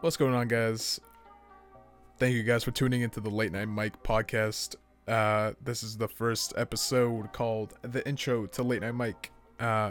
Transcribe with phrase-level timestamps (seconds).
[0.00, 0.98] What's going on, guys?
[2.16, 4.76] Thank you guys for tuning into the Late Night Mike podcast.
[5.06, 9.30] Uh, this is the first episode called The Intro to Late Night Mike.
[9.58, 9.90] Uh,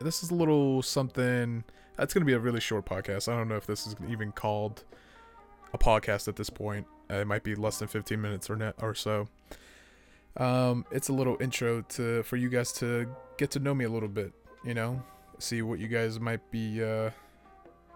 [0.00, 1.64] this is a little something.
[1.98, 3.26] It's going to be a really short podcast.
[3.26, 4.84] I don't know if this is even called
[5.74, 6.86] a podcast at this point.
[7.10, 9.26] Uh, it might be less than 15 minutes or net or so.
[10.36, 13.90] Um, it's a little intro to for you guys to get to know me a
[13.90, 14.32] little bit.
[14.62, 15.02] You know,
[15.40, 17.10] see what you guys might be uh,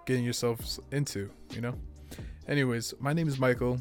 [0.06, 1.30] getting yourselves into.
[1.50, 1.74] You know.
[2.48, 3.80] Anyways, my name is Michael.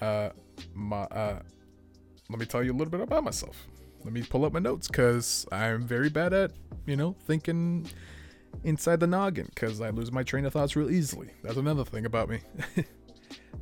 [0.00, 0.30] Uh,
[0.74, 1.40] my uh,
[2.28, 3.66] let me tell you a little bit about myself.
[4.04, 6.52] Let me pull up my notes because I'm very bad at
[6.86, 7.88] you know thinking
[8.64, 11.30] inside the noggin because I lose my train of thoughts real easily.
[11.42, 12.40] That's another thing about me.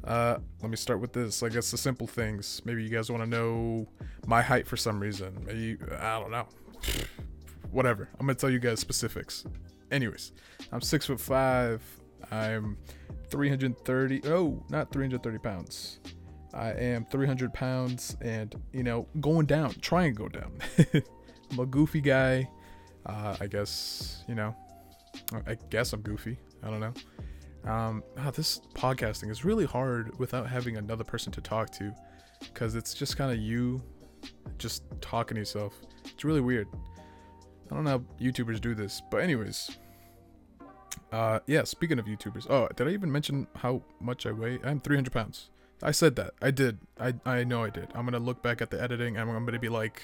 [0.04, 1.42] uh, let me start with this.
[1.42, 2.62] I guess the simple things.
[2.64, 3.86] Maybe you guys want to know
[4.26, 5.44] my height for some reason.
[5.46, 6.46] Maybe I don't know.
[7.70, 8.08] Whatever.
[8.18, 9.44] I'm gonna tell you guys specifics.
[9.90, 10.32] Anyways,
[10.72, 11.82] I'm six foot five.
[12.30, 12.76] I'm
[13.28, 14.22] 330.
[14.26, 16.00] Oh, not 330 pounds.
[16.52, 20.52] I am 300 pounds and, you know, going down, trying to go down.
[21.50, 22.48] I'm a goofy guy.
[23.06, 24.54] Uh, I guess, you know,
[25.46, 26.38] I guess I'm goofy.
[26.62, 26.94] I don't know.
[27.70, 31.92] Um, oh, this podcasting is really hard without having another person to talk to
[32.40, 33.82] because it's just kind of you
[34.58, 35.74] just talking to yourself.
[36.04, 36.68] It's really weird.
[37.70, 39.78] I don't know how YouTubers do this, but, anyways,
[41.12, 44.58] uh, yeah, speaking of YouTubers, oh, did I even mention how much I weigh?
[44.64, 45.50] I'm 300 pounds.
[45.82, 46.34] I said that.
[46.40, 46.78] I did.
[46.98, 47.88] I I know I did.
[47.94, 50.02] I'm gonna look back at the editing and I'm gonna be like,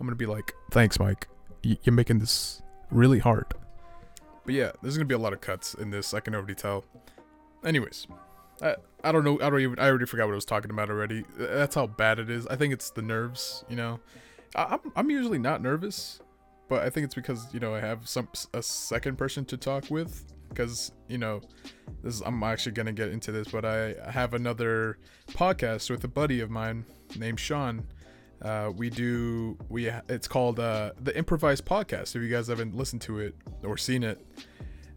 [0.00, 1.28] I'm gonna be like, thanks, Mike.
[1.64, 3.46] Y- you're making this really hard.
[4.44, 6.14] But yeah, there's gonna be a lot of cuts in this.
[6.14, 6.84] I can already tell.
[7.64, 8.06] Anyways,
[8.60, 9.38] I I don't know.
[9.40, 9.78] I don't even.
[9.78, 11.24] I already forgot what I was talking about already.
[11.36, 12.46] That's how bad it is.
[12.48, 13.64] I think it's the nerves.
[13.68, 14.00] You know,
[14.56, 16.20] I, I'm I'm usually not nervous,
[16.68, 19.90] but I think it's because you know I have some a second person to talk
[19.90, 21.40] with because you know
[22.02, 24.98] this is, I'm actually gonna get into this, but I have another
[25.30, 26.84] podcast with a buddy of mine
[27.18, 27.86] named Sean.
[28.42, 32.14] Uh, we do we it's called uh, the Improvised Podcast.
[32.14, 34.24] If you guys haven't listened to it or seen it,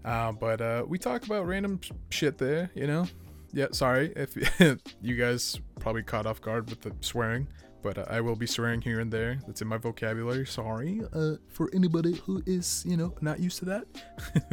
[0.06, 2.70] uh, but uh, we talk about random shit there.
[2.76, 3.08] You know,
[3.54, 3.68] yeah.
[3.72, 4.36] Sorry if
[5.02, 7.48] you guys probably caught off guard with the swearing,
[7.88, 9.40] but uh, I will be swearing here and there.
[9.48, 10.46] That's in my vocabulary.
[10.46, 13.86] Sorry uh, for anybody who is you know not used to that.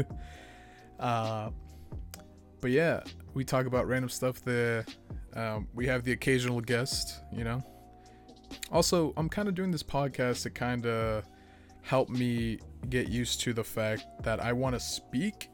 [1.01, 1.51] Uh,
[2.61, 3.03] but yeah,
[3.35, 4.87] we talk about random stuff there.
[5.35, 7.61] Um, we have the occasional guest, you know.
[8.71, 11.25] Also, I'm kind of doing this podcast to kind of
[11.83, 15.49] help me get used to the fact that I want to speak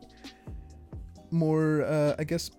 [1.30, 2.50] more, uh, I guess,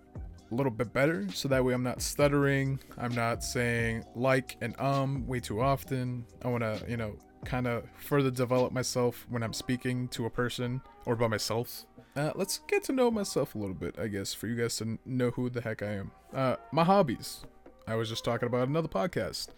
[0.51, 1.27] a little bit better.
[1.31, 2.79] So that way I'm not stuttering.
[2.97, 6.25] I'm not saying like and um way too often.
[6.43, 10.29] I want to, you know, kind of further develop myself when I'm speaking to a
[10.29, 11.85] person or by myself.
[12.15, 14.99] Uh, let's get to know myself a little bit, I guess, for you guys to
[15.05, 16.11] know who the heck I am.
[16.33, 17.45] Uh, my hobbies.
[17.87, 19.49] I was just talking about another podcast.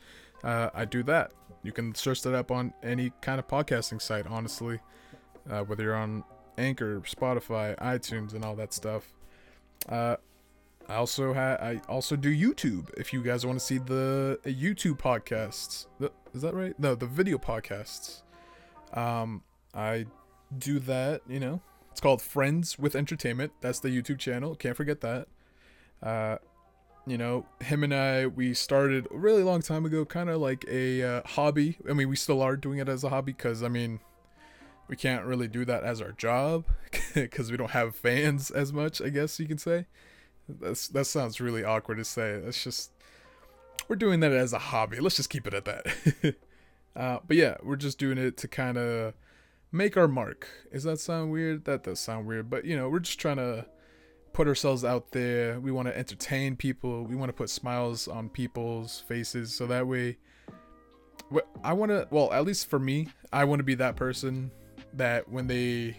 [0.43, 1.31] Uh, I do that.
[1.63, 4.79] You can search that up on any kind of podcasting site, honestly.
[5.49, 6.23] Uh, whether you're on
[6.57, 9.13] Anchor, Spotify, iTunes, and all that stuff.
[10.89, 12.89] Uh, I also ha- I also do YouTube.
[12.97, 16.77] If you guys want to see the YouTube podcasts, the, is that right?
[16.79, 18.23] No, the video podcasts.
[18.93, 19.43] Um,
[19.73, 20.05] I
[20.57, 21.21] do that.
[21.27, 21.61] You know,
[21.91, 23.53] it's called Friends with Entertainment.
[23.61, 24.55] That's the YouTube channel.
[24.55, 25.27] Can't forget that.
[26.01, 26.37] Uh,
[27.05, 30.65] you know, him and I, we started a really long time ago, kind of like
[30.69, 31.77] a uh, hobby.
[31.89, 33.99] I mean, we still are doing it as a hobby because, I mean,
[34.87, 36.65] we can't really do that as our job
[37.13, 39.85] because we don't have fans as much, I guess you can say.
[40.47, 42.39] That's that sounds really awkward to say.
[42.39, 42.91] That's just
[43.87, 44.99] we're doing that as a hobby.
[44.99, 46.35] Let's just keep it at that.
[46.95, 49.13] uh, but yeah, we're just doing it to kind of
[49.71, 50.47] make our mark.
[50.71, 51.65] Is that sound weird?
[51.65, 53.65] That does sound weird, but you know, we're just trying to
[54.33, 55.59] put ourselves out there.
[55.59, 57.03] We want to entertain people.
[57.03, 60.17] We want to put smiles on people's faces so that way
[61.63, 64.51] I want to well, at least for me, I want to be that person
[64.93, 65.97] that when they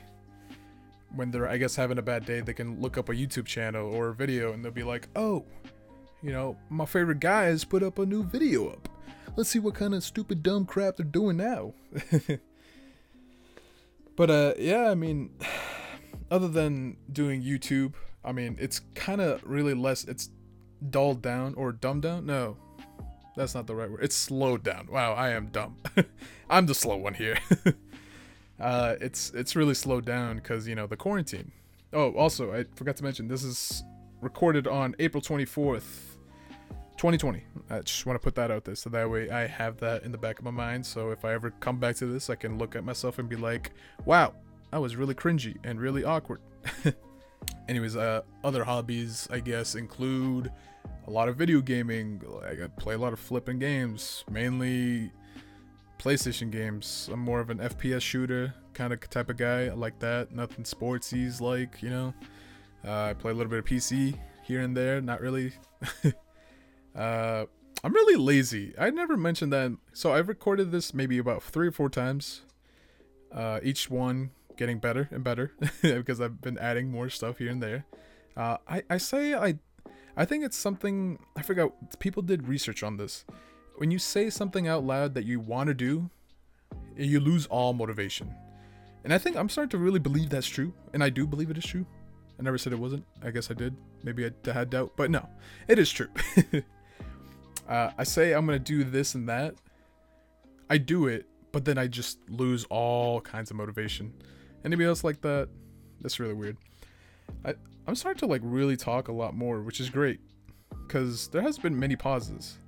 [1.15, 3.95] when they're I guess having a bad day, they can look up a YouTube channel
[3.95, 5.44] or a video and they'll be like, "Oh,
[6.23, 8.88] you know, my favorite guy has put up a new video up.
[9.37, 11.75] Let's see what kind of stupid dumb crap they're doing now."
[14.17, 15.31] but uh yeah, I mean
[16.31, 17.94] other than doing YouTube,
[18.25, 20.31] I mean, it's kind of really less it's
[20.91, 22.27] dulled down or dumbed down.
[22.27, 22.56] No.
[23.37, 24.05] That's not the right word.
[24.05, 24.87] It's slowed down.
[24.91, 25.77] Wow, I am dumb.
[26.50, 27.38] I'm the slow one here.
[28.61, 31.53] uh, it's it's really slowed down because you know the quarantine.
[31.93, 33.83] Oh, also I forgot to mention this is
[34.21, 36.17] recorded on April 24th,
[36.97, 37.45] 2020.
[37.71, 40.12] I just want to put that out there so that way I have that in
[40.12, 40.87] the back of my mind.
[40.87, 43.37] So if I ever come back to this, I can look at myself and be
[43.37, 43.73] like,
[44.05, 44.35] "Wow,
[44.73, 46.41] I was really cringy and really awkward."
[47.69, 50.50] anyways, uh, other hobbies I guess include
[51.07, 52.23] a lot of video gaming.
[52.27, 55.12] Like I play a lot of flipping games, mainly
[56.05, 57.09] PlayStation games.
[57.11, 59.67] I'm more of an FPS shooter kind of type of guy.
[59.67, 60.33] I like that.
[60.33, 62.15] Nothing sportsies like, you know.
[62.87, 65.01] Uh, I play a little bit of PC here and there.
[65.01, 65.53] Not really.
[66.95, 67.47] uh,
[67.83, 68.75] I'm really lazy.
[68.79, 69.73] I never mentioned that.
[69.95, 72.43] So I've recorded this maybe about three or four times.
[73.33, 75.53] Uh, each one getting better and better
[75.83, 77.87] because I've been adding more stuff here and there.
[78.37, 79.59] Uh, I I say I
[80.19, 81.99] I think it's something I forgot.
[81.99, 83.25] People did research on this.
[83.76, 86.11] When you say something out loud that you want to do,
[86.97, 88.32] you lose all motivation.
[89.03, 91.59] And I think I'm starting to really believe that's true, and I do believe it
[91.59, 91.85] is true.
[92.38, 93.05] I never said it wasn't.
[93.23, 93.76] I guess I did.
[94.03, 95.29] Maybe I had doubt, but no,
[95.69, 96.09] it is true.
[97.69, 99.55] uh, I say I'm gonna do this and that.
[100.71, 104.12] I do it, but then I just lose all kinds of motivation.
[104.65, 105.49] Anybody else like that?
[106.00, 106.56] That's really weird.
[107.44, 107.55] I
[107.87, 110.21] I'm starting to like really talk a lot more, which is great,
[110.87, 112.59] because there has been many pauses.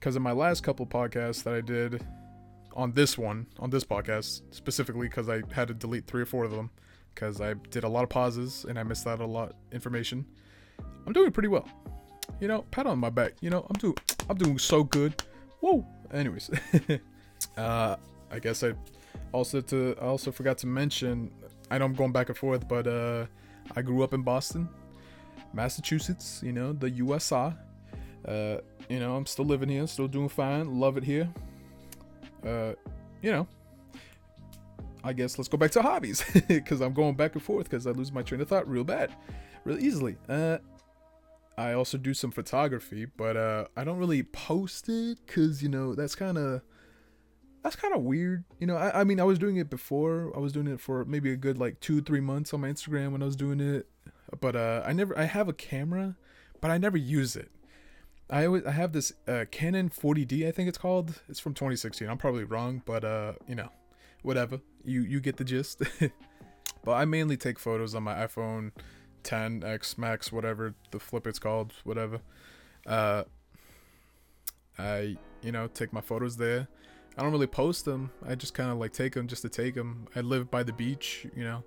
[0.00, 2.02] Because in my last couple podcasts that I did,
[2.74, 6.44] on this one, on this podcast specifically, because I had to delete three or four
[6.44, 6.70] of them,
[7.14, 10.24] because I did a lot of pauses and I missed out a lot information.
[11.06, 11.68] I'm doing pretty well.
[12.40, 13.34] You know, pat on my back.
[13.42, 13.96] You know, I'm doing
[14.30, 15.22] I'm doing so good.
[15.60, 15.86] Whoa.
[16.14, 16.50] Anyways,
[17.58, 17.96] uh,
[18.30, 18.72] I guess I
[19.32, 21.30] also to I also forgot to mention.
[21.70, 23.26] I know I'm going back and forth, but uh,
[23.76, 24.66] I grew up in Boston,
[25.52, 26.40] Massachusetts.
[26.42, 27.52] You know, the USA.
[28.26, 28.58] Uh,
[28.88, 30.78] you know, I'm still living here, still doing fine.
[30.78, 31.28] Love it here.
[32.44, 32.72] Uh,
[33.22, 33.46] you know,
[35.02, 37.90] I guess let's go back to hobbies because I'm going back and forth because I
[37.90, 39.14] lose my train of thought real bad,
[39.64, 40.16] real easily.
[40.28, 40.58] Uh,
[41.56, 45.94] I also do some photography, but uh, I don't really post it because you know
[45.94, 46.62] that's kind of
[47.62, 48.44] that's kind of weird.
[48.58, 50.32] You know, I, I mean, I was doing it before.
[50.34, 53.12] I was doing it for maybe a good like two, three months on my Instagram
[53.12, 53.88] when I was doing it.
[54.40, 56.16] But uh, I never, I have a camera,
[56.60, 57.50] but I never use it.
[58.30, 61.20] I always, I have this uh, Canon 40D, I think it's called.
[61.28, 62.08] It's from 2016.
[62.08, 63.70] I'm probably wrong, but uh, you know,
[64.22, 64.60] whatever.
[64.84, 65.82] You you get the gist.
[66.84, 68.70] but I mainly take photos on my iPhone
[69.24, 72.20] 10x Max, whatever the flip it's called, whatever.
[72.86, 73.24] Uh,
[74.78, 76.68] I you know take my photos there.
[77.18, 78.12] I don't really post them.
[78.26, 80.06] I just kind of like take them just to take them.
[80.14, 81.64] I live by the beach, you know.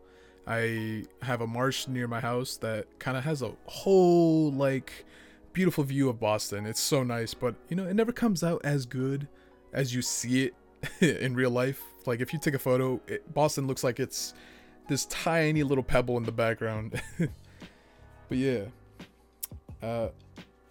[0.48, 5.06] I have a marsh near my house that kind of has a whole like
[5.54, 6.66] beautiful view of Boston.
[6.66, 9.28] It's so nice, but you know, it never comes out as good
[9.72, 10.54] as you see it
[11.22, 11.82] in real life.
[12.06, 14.34] Like if you take a photo, it, Boston looks like it's
[14.88, 17.02] this tiny little pebble in the background.
[17.20, 18.64] but yeah,
[19.82, 20.10] uh,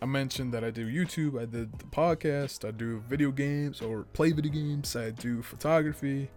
[0.01, 4.03] I mentioned that I do YouTube, I did the podcast, I do video games or
[4.13, 6.29] play video games, I do photography.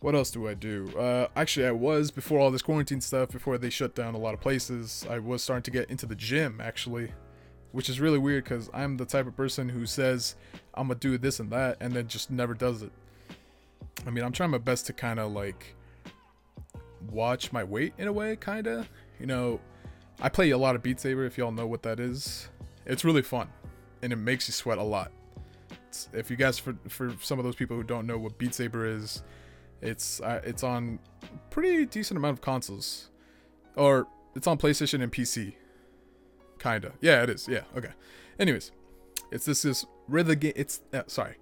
[0.00, 0.90] What else do I do?
[0.96, 4.34] Uh, actually, I was before all this quarantine stuff, before they shut down a lot
[4.34, 5.06] of places.
[5.08, 7.12] I was starting to get into the gym actually,
[7.76, 10.34] which is really weird because I'm the type of person who says
[10.72, 12.90] I'm gonna do this and that, and then just never does it.
[14.06, 15.74] I mean, I'm trying my best to kind of like
[17.10, 18.88] watch my weight in a way, kind of.
[19.20, 19.60] You know,
[20.22, 21.26] I play a lot of Beat Saber.
[21.26, 22.48] If y'all know what that is,
[22.86, 23.50] it's really fun,
[24.00, 25.12] and it makes you sweat a lot.
[25.88, 28.54] It's, if you guys, for for some of those people who don't know what Beat
[28.54, 29.22] Saber is,
[29.82, 30.98] it's uh, it's on
[31.50, 33.10] pretty decent amount of consoles,
[33.74, 35.56] or it's on PlayStation and PC.
[36.66, 37.46] Kinda, yeah, it is.
[37.46, 37.92] Yeah, okay.
[38.40, 38.72] Anyways,
[39.30, 40.52] it's this this rhythm game.
[40.56, 41.36] It's uh, sorry.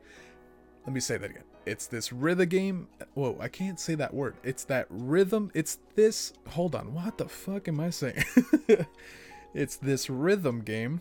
[0.85, 1.45] Let me say that again.
[1.65, 2.89] It's this rhythm game.
[3.15, 4.37] Whoa, I can't say that word.
[4.43, 5.51] It's that rhythm.
[5.55, 6.35] It's this.
[6.51, 6.93] Hold on.
[6.93, 8.23] What the fuck am I saying?
[9.55, 11.01] it's this rhythm game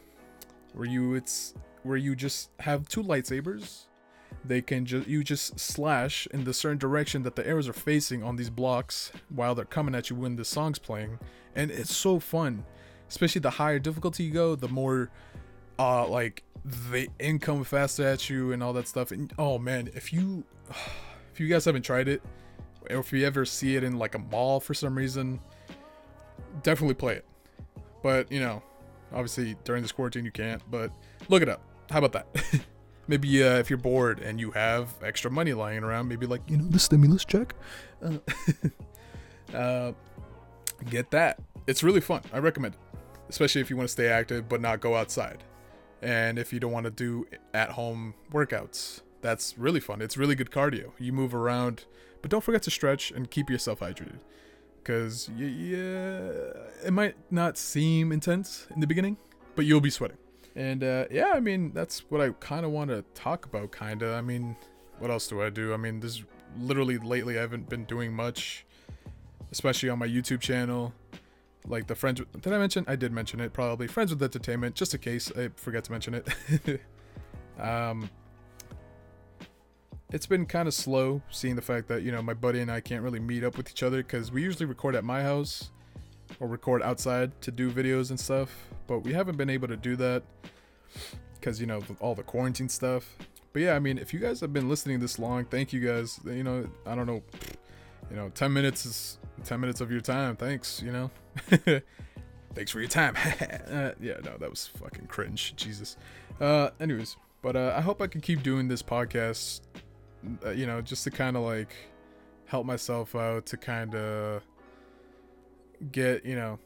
[0.73, 1.53] where you it's
[1.83, 3.87] where you just have two lightsabers.
[4.45, 8.23] They can just you just slash in the certain direction that the arrows are facing
[8.23, 11.19] on these blocks while they're coming at you when the song's playing,
[11.57, 12.63] and it's so fun.
[13.13, 15.11] Especially the higher difficulty you go, the more
[15.77, 19.11] uh like they income faster at you and all that stuff.
[19.11, 20.43] And oh man, if you
[21.31, 22.23] if you guys haven't tried it,
[22.89, 25.39] or if you ever see it in like a mall for some reason,
[26.63, 27.25] definitely play it.
[28.01, 28.63] But you know,
[29.11, 30.63] obviously during this quarantine you can't.
[30.71, 30.91] But
[31.29, 31.61] look it up.
[31.91, 32.63] How about that?
[33.07, 36.57] maybe uh, if you're bored and you have extra money lying around, maybe like you
[36.57, 37.53] know the stimulus check,
[38.03, 38.17] uh,
[39.55, 39.91] uh,
[40.89, 41.39] get that.
[41.67, 42.21] It's really fun.
[42.33, 42.79] I recommend it,
[43.29, 45.43] especially if you want to stay active but not go outside,
[46.01, 49.01] and if you don't want to do at-home workouts.
[49.21, 50.01] That's really fun.
[50.01, 50.91] It's really good cardio.
[50.99, 51.85] You move around,
[52.21, 54.19] but don't forget to stretch and keep yourself hydrated.
[54.77, 56.51] Because yeah,
[56.85, 59.15] it might not seem intense in the beginning,
[59.55, 60.17] but you'll be sweating.
[60.57, 63.71] And uh, yeah, I mean that's what I kind of want to talk about.
[63.71, 64.13] Kinda.
[64.13, 64.57] I mean,
[64.99, 65.73] what else do I do?
[65.73, 66.21] I mean, this
[66.59, 68.65] literally lately I haven't been doing much,
[69.53, 70.93] especially on my YouTube channel.
[71.67, 72.21] Like the friends.
[72.41, 72.85] Did I mention?
[72.87, 73.87] I did mention it probably.
[73.87, 76.81] Friends with Entertainment, just in case I forget to mention it.
[77.59, 78.09] um,
[80.11, 82.79] it's been kind of slow seeing the fact that you know my buddy and I
[82.79, 85.71] can't really meet up with each other because we usually record at my house
[86.39, 89.95] or record outside to do videos and stuff, but we haven't been able to do
[89.97, 90.23] that
[91.33, 93.17] because you know all the quarantine stuff.
[93.53, 96.19] But yeah, I mean, if you guys have been listening this long, thank you guys.
[96.25, 97.21] You know, I don't know,
[98.13, 100.35] you know, 10 minutes is 10 minutes of your time.
[100.35, 101.09] Thanks, you know.
[102.53, 103.15] Thanks for your time.
[103.71, 105.55] uh, yeah, no, that was fucking cringe.
[105.55, 105.97] Jesus.
[106.39, 109.61] Uh, anyways, but uh, I hope I can keep doing this podcast,
[110.45, 111.73] uh, you know, just to kind of like
[112.45, 114.43] help myself out to kind of
[115.91, 116.59] get, you know,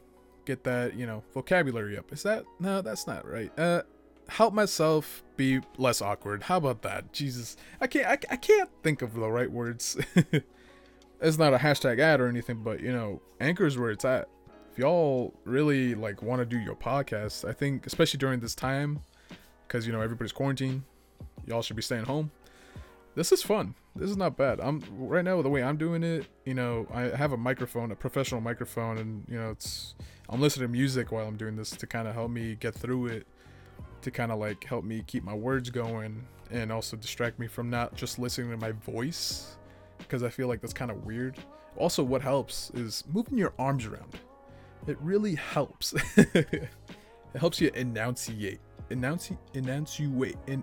[0.44, 2.12] get that, you know, vocabulary up.
[2.12, 3.58] Is that no, that's not right.
[3.58, 3.82] Uh
[4.28, 6.42] help myself be less awkward.
[6.42, 7.14] How about that?
[7.14, 7.56] Jesus.
[7.80, 9.96] I can't I, I can't think of the right words.
[11.20, 14.28] it's not a hashtag ad or anything, but you know, Anchor's where it's at.
[14.72, 19.00] If y'all really like want to do your podcast, I think especially during this time,
[19.66, 20.82] because you know everybody's quarantined,
[21.46, 22.30] y'all should be staying home.
[23.14, 23.74] This is fun.
[23.96, 24.60] This is not bad.
[24.60, 26.26] I'm right now the way I'm doing it.
[26.44, 29.96] You know, I have a microphone, a professional microphone, and you know, it's
[30.28, 33.06] I'm listening to music while I'm doing this to kind of help me get through
[33.06, 33.26] it,
[34.02, 37.70] to kind of like help me keep my words going, and also distract me from
[37.70, 39.56] not just listening to my voice
[39.98, 41.36] because I feel like that's kind of weird.
[41.76, 44.18] Also, what helps is moving your arms around.
[44.86, 45.94] It really helps.
[46.16, 46.70] it
[47.36, 50.62] helps you enunciate, enunciate, enunciate, en-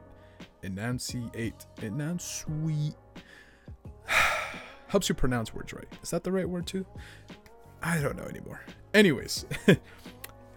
[0.63, 2.95] enunciate, enunciate.
[4.87, 5.87] helps you pronounce words right.
[6.01, 6.85] Is that the right word too?
[7.81, 8.61] I don't know anymore.
[8.93, 9.45] Anyways.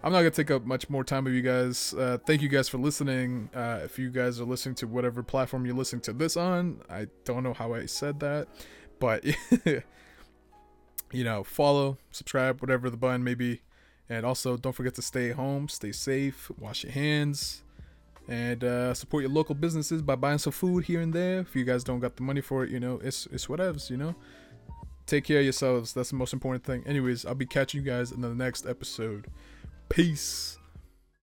[0.03, 1.93] I'm not gonna take up much more time of you guys.
[1.93, 3.51] Uh, thank you guys for listening.
[3.53, 7.09] Uh, if you guys are listening to whatever platform you're listening to this on, I
[7.25, 8.47] don't know how I said that,
[9.01, 9.25] but
[11.13, 13.63] you know, follow, subscribe, whatever the button may be,
[14.09, 17.65] and also don't forget to stay home, stay safe, wash your hands,
[18.29, 21.41] and uh, support your local businesses by buying some food here and there.
[21.41, 23.97] If you guys don't got the money for it, you know, it's it's whatevs, you
[23.97, 24.15] know.
[25.07, 25.93] Take care of yourselves.
[25.93, 26.85] That's the most important thing.
[26.87, 29.27] Anyways, I'll be catching you guys in the next episode.
[29.89, 30.59] Peace.